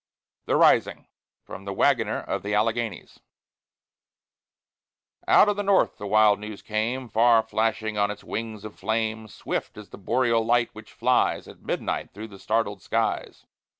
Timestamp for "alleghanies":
2.55-3.19